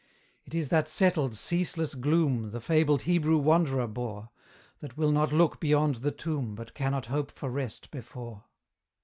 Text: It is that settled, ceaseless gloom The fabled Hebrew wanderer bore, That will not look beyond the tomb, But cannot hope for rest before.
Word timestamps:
It 0.47 0.55
is 0.55 0.69
that 0.69 0.89
settled, 0.89 1.35
ceaseless 1.35 1.93
gloom 1.93 2.49
The 2.49 2.59
fabled 2.59 3.03
Hebrew 3.03 3.37
wanderer 3.37 3.85
bore, 3.85 4.31
That 4.79 4.97
will 4.97 5.11
not 5.11 5.31
look 5.31 5.59
beyond 5.59 5.97
the 5.97 6.09
tomb, 6.09 6.55
But 6.55 6.73
cannot 6.73 7.05
hope 7.05 7.29
for 7.31 7.51
rest 7.51 7.91
before. 7.91 8.45